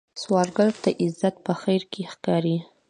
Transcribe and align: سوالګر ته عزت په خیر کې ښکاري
سوالګر 0.21 0.69
ته 0.83 0.89
عزت 1.01 1.35
په 1.45 1.53
خیر 1.61 1.81
کې 1.91 2.01
ښکاري 2.11 2.57